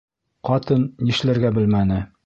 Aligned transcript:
Ҡатын 0.49 0.87
нишләргә 1.11 1.57
белмәне. 1.59 2.05